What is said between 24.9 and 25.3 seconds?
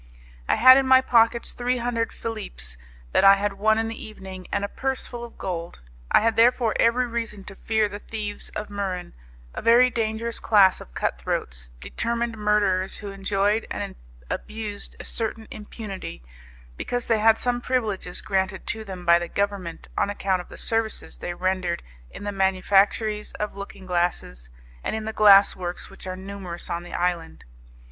in the